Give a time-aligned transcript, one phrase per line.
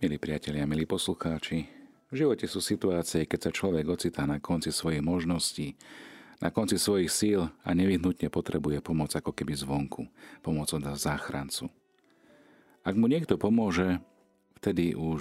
[0.00, 1.68] Milí priatelia, milí poslucháči,
[2.08, 5.76] v živote sú situácie, keď sa človek ocitá na konci svojej možností,
[6.40, 10.08] na konci svojich síl a nevyhnutne potrebuje pomoc ako keby zvonku,
[10.40, 11.68] pomoc od záchrancu.
[12.80, 14.00] Ak mu niekto pomôže,
[14.56, 15.20] vtedy už,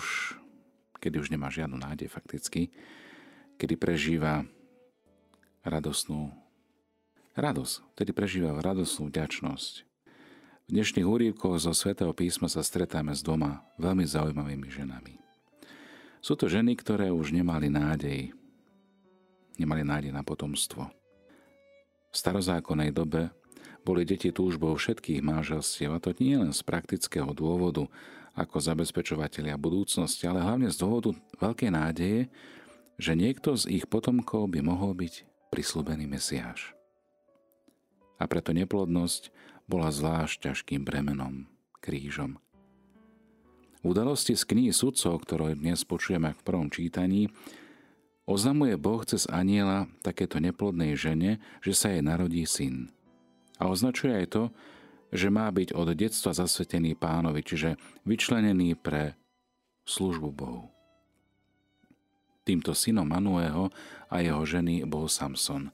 [1.03, 2.71] kedy už nemá žiadnu nádej fakticky,
[3.59, 4.47] kedy prežíva
[5.67, 6.31] radosnú
[7.35, 9.88] radosť, vtedy prežíva radosnú vďačnosť.
[10.69, 15.17] V dnešných úrivkoch zo svätého písma sa stretáme s dvoma veľmi zaujímavými ženami.
[16.21, 18.37] Sú to ženy, ktoré už nemali nádej.
[19.57, 20.85] Nemali nádej na potomstvo.
[22.13, 23.33] V starozákonnej dobe
[23.81, 27.89] boli deti túžbou všetkých manželstiev, a to nie len z praktického dôvodu,
[28.37, 32.29] ako zabezpečovateľia budúcnosti, ale hlavne z dôvodu veľkej nádeje,
[33.01, 36.77] že niekto z ich potomkov by mohol byť prislúbený Mesiáš.
[38.21, 39.33] A preto neplodnosť
[39.69, 41.45] bola zvlášť ťažkým bremenom,
[41.77, 42.41] krížom.
[43.85, 47.29] Udalosti z knihy sudcov, ktoré dnes počujeme v prvom čítaní,
[48.25, 52.89] oznamuje Boh cez aniela takéto neplodnej žene, že sa jej narodí syn.
[53.61, 54.43] A označuje aj to,
[55.13, 57.77] že má byť od detstva zasvetený pánovi, čiže
[58.09, 59.13] vyčlenený pre
[59.85, 60.65] službu Bohu.
[62.41, 63.69] Týmto synom Manuého
[64.09, 65.69] a jeho ženy bol Samson,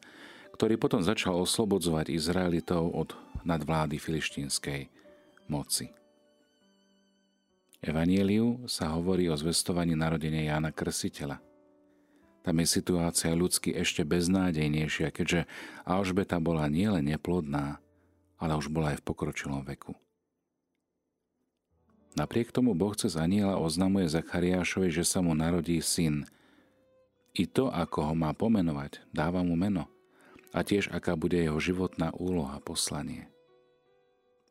[0.60, 4.90] ktorý potom začal oslobodzovať Izraelitov od nadvlády filištínskej
[5.48, 5.94] moci.
[7.86, 11.38] Evanieliu sa hovorí o zvestovaní narodenia Jána Krsiteľa.
[12.42, 15.46] Tam je situácia ľudsky ešte beznádejnejšia, keďže
[15.86, 17.78] Alžbeta bola nielen neplodná,
[18.42, 19.94] ale už bola aj v pokročilom veku.
[22.18, 26.26] Napriek tomu Boh cez aniela oznamuje Zachariášovi, že sa mu narodí syn.
[27.36, 29.92] I to, ako ho má pomenovať, dáva mu meno
[30.56, 33.35] a tiež aká bude jeho životná úloha, poslanie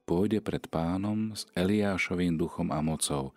[0.05, 3.33] pôjde pred pánom s Eliášovým duchom a mocou,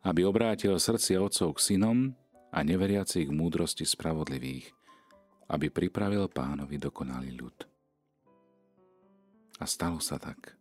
[0.00, 2.16] aby obrátil srdci otcov k synom
[2.50, 4.72] a neveriacich k múdrosti spravodlivých,
[5.52, 7.56] aby pripravil pánovi dokonalý ľud.
[9.60, 10.56] A stalo sa tak.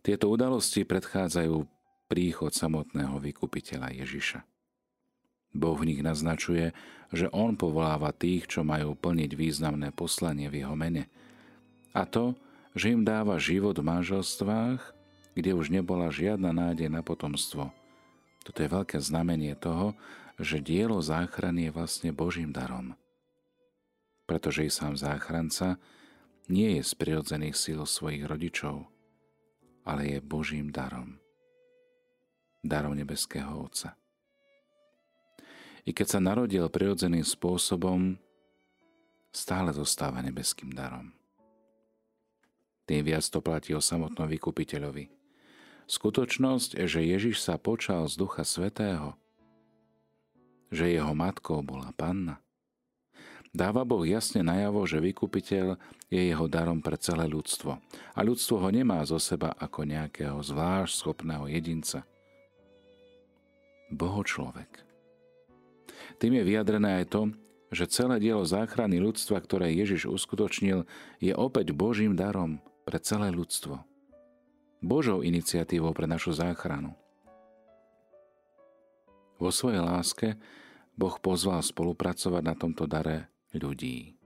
[0.00, 1.68] Tieto udalosti predchádzajú
[2.08, 4.40] príchod samotného vykupiteľa Ježiša.
[5.52, 6.76] Boh v nich naznačuje,
[7.12, 11.08] že On povoláva tých, čo majú plniť významné poslanie v Jeho mene.
[11.96, 12.36] A to,
[12.78, 14.94] že im dáva život v manželstvách,
[15.34, 17.74] kde už nebola žiadna nádej na potomstvo.
[18.46, 19.98] Toto je veľké znamenie toho,
[20.38, 22.94] že dielo záchrany je vlastne Božím darom.
[24.30, 25.82] Pretože i sám záchranca
[26.46, 28.86] nie je z prirodzených síl svojich rodičov,
[29.82, 31.18] ale je Božím darom.
[32.62, 33.98] Darom nebeského Otca.
[35.82, 38.14] I keď sa narodil prirodzeným spôsobom,
[39.34, 41.17] stále zostáva nebeským darom
[42.88, 45.12] tým viac to platí o samotnom vykupiteľovi.
[45.84, 49.12] Skutočnosť, že Ježiš sa počal z Ducha Svetého,
[50.72, 52.40] že jeho matkou bola panna,
[53.52, 55.76] dáva Boh jasne najavo, že vykupiteľ
[56.08, 57.76] je jeho darom pre celé ľudstvo.
[58.16, 62.04] A ľudstvo ho nemá zo seba ako nejakého zvlášť schopného jedinca.
[63.88, 64.84] Boho človek.
[66.20, 67.22] Tým je vyjadrené aj to,
[67.72, 70.88] že celé dielo záchrany ľudstva, ktoré Ježiš uskutočnil,
[71.20, 73.84] je opäť Božím darom, pre celé ľudstvo.
[74.80, 76.96] Božou iniciatívou pre našu záchranu.
[79.36, 80.40] Vo svojej láske
[80.96, 84.16] Boh pozval spolupracovať na tomto dare ľudí.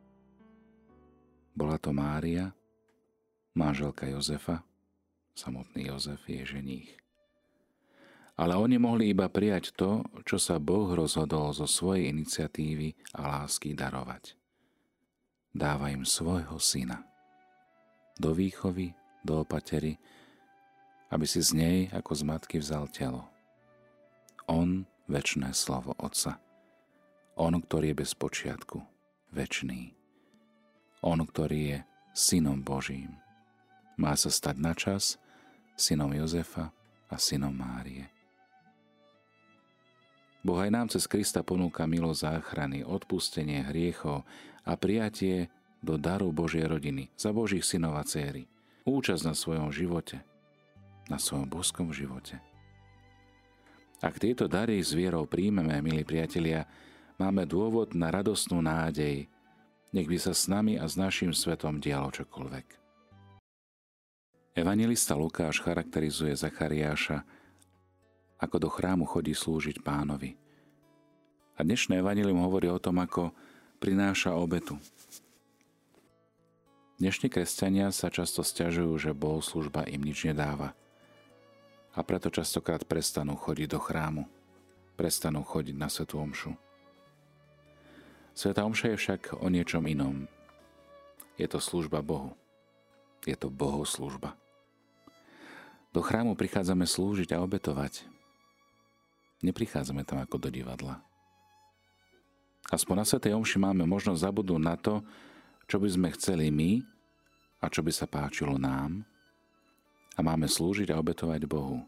[1.58, 2.54] Bola to Mária,
[3.58, 4.62] manželka Jozefa,
[5.34, 6.90] samotný Jozef je ženích.
[8.38, 13.74] Ale oni mohli iba prijať to, čo sa Boh rozhodol zo svojej iniciatívy a lásky
[13.74, 14.38] darovať.
[15.52, 17.11] Dáva im svojho syna
[18.22, 18.94] do výchovy,
[19.26, 19.98] do opatery,
[21.10, 23.26] aby si z nej ako z matky vzal telo.
[24.46, 26.38] On, väčšné slovo Otca.
[27.34, 28.78] On, ktorý je bez počiatku,
[29.34, 29.90] väčší.
[31.02, 31.78] On, ktorý je
[32.14, 33.18] synom Božím.
[33.98, 35.18] Má sa stať na čas
[35.74, 36.70] synom Jozefa
[37.10, 38.06] a synom Márie.
[40.42, 44.26] Boh aj nám cez Krista ponúka milo záchrany, odpustenie hriechov
[44.66, 45.50] a prijatie
[45.82, 48.46] do daru Božej rodiny, za Božích synov a céry.
[48.86, 50.22] Účasť na svojom živote,
[51.10, 52.38] na svojom boskom živote.
[54.02, 56.66] Ak tieto dary s vierou príjmeme, milí priatelia,
[57.18, 59.30] máme dôvod na radostnú nádej,
[59.94, 62.66] nech by sa s nami a s našim svetom dialo čokoľvek.
[64.58, 67.22] Evangelista Lukáš charakterizuje Zachariáša,
[68.42, 70.34] ako do chrámu chodí slúžiť pánovi.
[71.54, 73.30] A dnešné evanilium hovorí o tom, ako
[73.78, 74.76] prináša obetu,
[77.02, 80.70] Dnešní kresťania sa často stiažujú, že bohoslužba im nič nedáva.
[81.98, 84.22] a preto častokrát prestanú chodiť do chrámu,
[84.94, 86.54] prestanú chodiť na Svetú Omšu.
[88.38, 90.30] Sveta Omša je však o niečom inom.
[91.34, 92.38] Je to služba Bohu.
[93.26, 94.38] Je to bohoslužba.
[95.90, 98.06] Do chrámu prichádzame slúžiť a obetovať.
[99.42, 101.02] Neprichádzame tam ako do divadla.
[102.70, 105.02] Aspoň na Svetej Omši máme možnosť zabudnúť na to,
[105.66, 106.91] čo by sme chceli my
[107.62, 109.06] a čo by sa páčilo nám
[110.18, 111.86] a máme slúžiť a obetovať Bohu.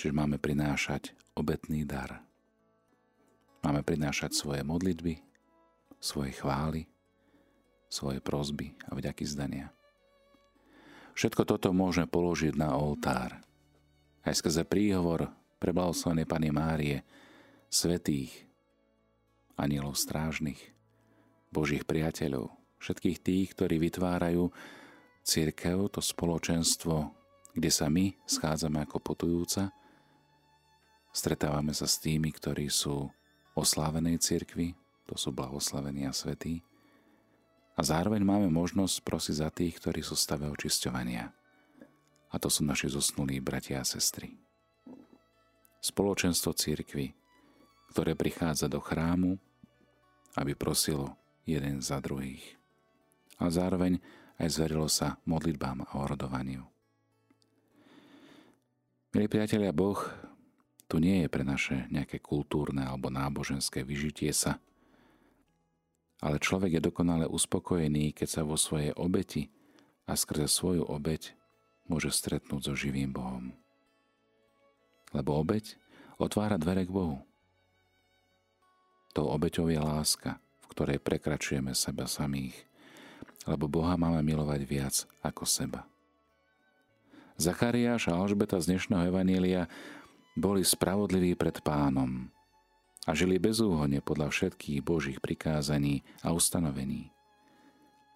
[0.00, 2.24] Čiže máme prinášať obetný dar.
[3.62, 5.20] Máme prinášať svoje modlitby,
[6.02, 6.88] svoje chvály,
[7.86, 9.70] svoje prozby a vďaky zdania.
[11.14, 13.38] Všetko toto môžeme položiť na oltár.
[14.26, 15.30] Aj skrze príhovor
[15.62, 17.06] preblahoslavenej Pany Márie,
[17.70, 18.34] svetých,
[19.54, 20.58] anielov strážnych,
[21.54, 22.50] Božích priateľov,
[22.84, 24.52] všetkých tých, ktorí vytvárajú
[25.24, 27.16] církev, to spoločenstvo,
[27.56, 29.72] kde sa my schádzame ako potujúca,
[31.16, 33.08] stretávame sa s tými, ktorí sú
[33.56, 34.76] oslávenej cirkvi,
[35.08, 36.60] to sú blahoslavení a svetí,
[37.74, 41.26] a zároveň máme možnosť prosiť za tých, ktorí sú v stave očisťovania.
[42.30, 44.38] A to sú naši zosnulí bratia a sestry.
[45.82, 47.14] Spoločenstvo církvy,
[47.90, 49.42] ktoré prichádza do chrámu,
[50.38, 52.63] aby prosilo jeden za druhých.
[53.38, 53.98] A zároveň
[54.38, 56.66] aj zverilo sa modlitbám a orodovaniu.
[59.14, 59.98] Milí priatelia, Boh
[60.90, 64.58] tu nie je pre naše nejaké kultúrne alebo náboženské vyžitie sa,
[66.24, 69.52] ale človek je dokonale uspokojený, keď sa vo svojej obeti
[70.08, 71.36] a skrze svoju obeť
[71.86, 73.52] môže stretnúť so živým Bohom.
[75.12, 75.76] Lebo obeť
[76.18, 77.22] otvára dvere k Bohu.
[79.14, 82.66] Tou obeťou je láska, v ktorej prekračujeme seba samých,
[83.44, 85.84] lebo Boha máme milovať viac ako seba.
[87.34, 89.66] Zachariáš a Alžbeta z dnešného Evanília
[90.38, 92.30] boli spravodliví pred pánom,
[93.04, 97.12] a žili bezúhonne podľa všetkých Božích prikázaní a ustanovení.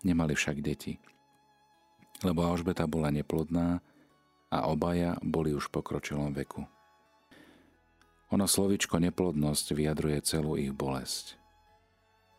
[0.00, 0.96] Nemali však deti,
[2.24, 3.84] lebo Alžbeta bola neplodná
[4.48, 6.64] a obaja boli už v pokročilom veku.
[8.28, 11.38] Ono slovičko neplodnosť vyjadruje celú ich bolesť.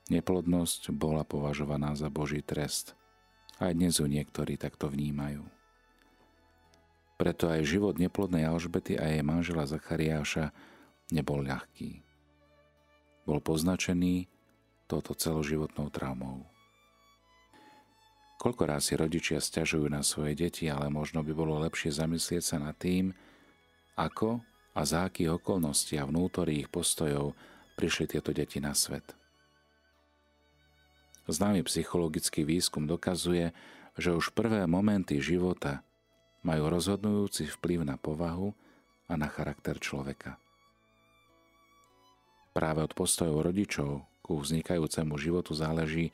[0.10, 2.98] Neplodnosť bola považovaná za Boží trest.
[3.62, 5.46] Aj dnes ju niektorí takto vnímajú.
[7.20, 10.50] Preto aj život neplodnej Alžbety a jej manžela Zachariáša
[11.14, 12.10] nebol ľahký
[13.30, 14.26] bol poznačený
[14.90, 16.50] touto celoživotnou traumou.
[18.42, 22.74] Koľko si rodičia stiažujú na svoje deti, ale možno by bolo lepšie zamyslieť sa nad
[22.74, 23.14] tým,
[23.94, 24.42] ako
[24.74, 27.38] a za akých okolností a vnútorí ich postojov
[27.78, 29.19] prišli tieto deti na svet.
[31.30, 33.54] Známy psychologický výskum dokazuje,
[33.94, 35.86] že už prvé momenty života
[36.42, 38.58] majú rozhodujúci vplyv na povahu
[39.06, 40.42] a na charakter človeka.
[42.50, 46.10] Práve od postojov rodičov ku vznikajúcemu životu záleží,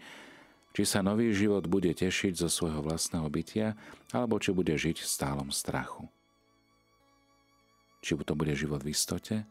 [0.76, 3.80] či sa nový život bude tešiť zo svojho vlastného bytia,
[4.12, 6.12] alebo či bude žiť v stálom strachu.
[8.04, 9.48] Či to bude život v istote,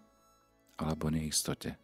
[0.77, 1.81] alebo neistote.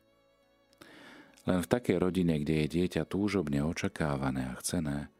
[1.50, 5.10] Len v takej rodine, kde je dieťa túžobne očakávané a chcené,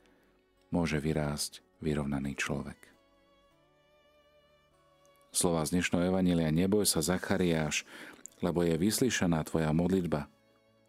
[0.71, 2.79] môže vyrásť vyrovnaný človek.
[5.35, 7.83] Slova z dnešného Evanília Neboj sa Zachariáš,
[8.47, 10.31] lebo je vyslyšaná tvoja modlitba.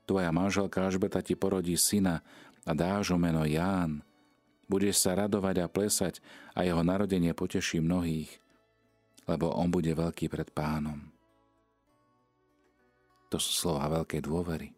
[0.06, 2.22] Tvoja manželka Alžbeta ti porodí syna
[2.62, 4.06] a dáš ho meno Ján.
[4.70, 6.22] Budeš sa radovať a plesať
[6.54, 8.30] a jeho narodenie poteší mnohých,
[9.26, 11.02] lebo on bude veľký pred pánom.
[13.34, 14.70] To sú slova veľkej dôvery,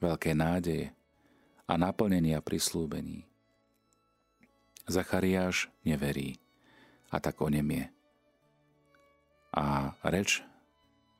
[0.00, 0.86] veľkej nádeje
[1.68, 3.28] a naplnenia prislúbení.
[4.90, 6.40] Zachariáš neverí
[7.12, 7.92] a tak onemie.
[9.54, 10.42] A reč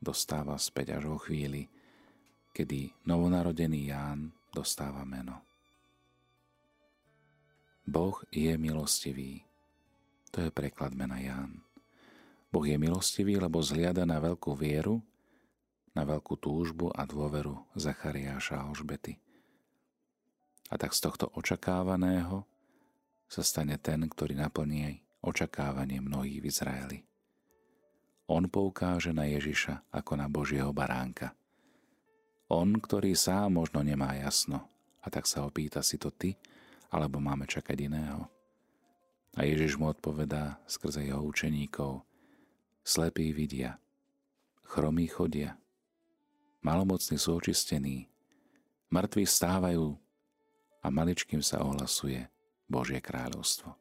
[0.03, 1.71] dostáva späť až vo chvíli,
[2.51, 5.45] kedy novonarodený Ján dostáva meno.
[7.87, 9.43] Boh je milostivý.
[10.31, 11.63] To je preklad mena Ján.
[12.51, 15.03] Boh je milostivý, lebo zliada na veľkú vieru,
[15.95, 19.19] na veľkú túžbu a dôveru Zachariáša a Alžbety.
[20.71, 22.47] A tak z tohto očakávaného
[23.27, 26.99] sa stane ten, ktorý naplní očakávanie mnohých v Izraeli
[28.31, 31.35] on poukáže na Ježiša ako na Božieho baránka.
[32.47, 34.71] On, ktorý sám možno nemá jasno,
[35.03, 36.39] a tak sa opýta si to ty,
[36.95, 38.31] alebo máme čakať iného.
[39.35, 42.07] A Ježiš mu odpovedá skrze jeho učeníkov,
[42.87, 43.83] slepí vidia,
[44.63, 45.59] chromí chodia,
[46.61, 48.09] malomocní sú očistení,
[48.93, 49.97] mŕtvi stávajú
[50.81, 52.29] a maličkým sa ohlasuje
[52.71, 53.77] Božie kráľovstvo.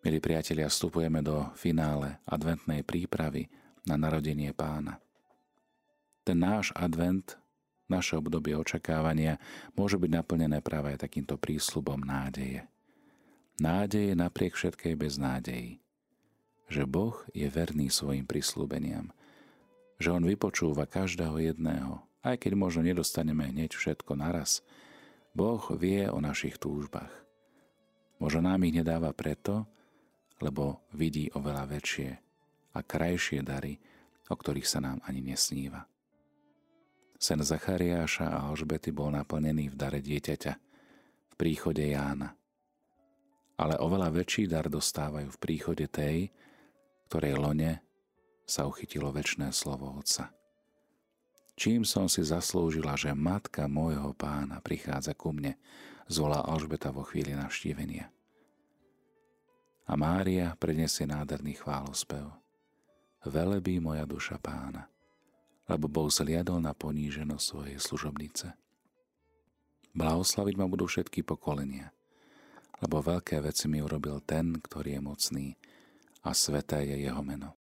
[0.00, 3.52] Milí priatelia, vstupujeme do finále adventnej prípravy
[3.84, 4.96] na narodenie pána.
[6.24, 7.36] Ten náš advent,
[7.84, 9.36] naše obdobie očakávania
[9.76, 12.64] môže byť naplnené práve aj takýmto prísľubom nádeje.
[13.60, 15.84] Nádeje napriek všetkej beznádeji.
[16.70, 19.12] Že Boh je verný svojim prísľubeniam.
[20.00, 24.64] Že On vypočúva každého jedného, aj keď možno nedostaneme hneď všetko naraz.
[25.36, 27.12] Boh vie o našich túžbách.
[28.16, 29.68] Možno nám ich nedáva preto,
[30.40, 32.10] lebo vidí oveľa väčšie
[32.72, 33.76] a krajšie dary,
[34.28, 35.84] o ktorých sa nám ani nesníva.
[37.20, 40.52] Sen Zachariáša a Alžbety bol naplnený v dare dieťaťa,
[41.28, 42.32] v príchode Jána.
[43.60, 46.32] Ale oveľa väčší dar dostávajú v príchode tej,
[47.12, 47.89] ktorej lone
[48.50, 50.34] sa uchytilo väčšné slovo Otca.
[51.54, 55.54] Čím som si zaslúžila, že matka môjho pána prichádza ku mne,
[56.10, 58.10] zvolá Alžbeta vo chvíli navštívenia.
[59.86, 62.26] A Mária predniesie nádherný chválospev.
[63.22, 64.90] Velebí moja duša pána,
[65.68, 68.56] lebo Boh zliadol na poníženosť svojej služobnice.
[69.92, 71.92] Blahoslaviť ma budú všetky pokolenia,
[72.80, 75.46] lebo veľké veci mi urobil ten, ktorý je mocný
[76.24, 77.59] a sveté je jeho meno.